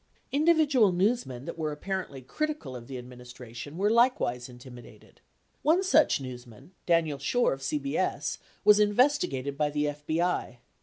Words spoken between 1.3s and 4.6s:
that were apparently critical of the administra tion were likewise